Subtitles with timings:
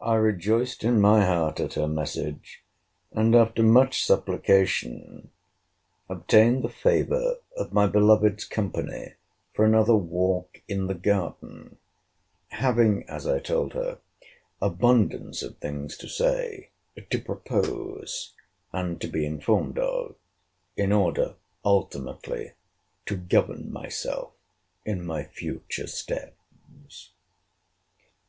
[0.00, 2.62] I rejoiced in my heart at her message;
[3.10, 5.30] and, after much supplication,
[6.08, 9.14] obtained the favour of my beloved's company
[9.52, 11.78] for another walk in the garden,
[12.50, 13.98] having, as I told her,
[14.62, 16.70] abundance of things to say,
[17.10, 18.34] to propose,
[18.72, 20.14] and to be informed of,
[20.76, 21.34] in order
[21.64, 22.52] ultimately
[23.06, 24.34] to govern myself
[24.84, 27.10] in my future steps.